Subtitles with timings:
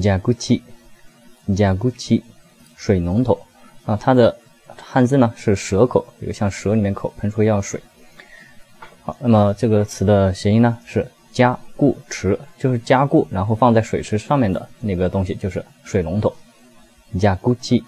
[0.00, 0.62] 加古奇，
[1.56, 2.22] 加古奇，
[2.76, 3.38] 水龙头
[3.84, 4.36] 啊，它的
[4.76, 7.80] 汉字呢是蛇口，有像蛇里面口喷出药水。
[9.02, 16.34] 好，那么这个词的谐音呢是加固池，就是加固，然后放在水池上面的那个东西就是水龙头，
[17.18, 17.84] 加古奇。